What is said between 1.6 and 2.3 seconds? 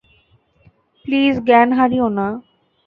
হারিয়ো না।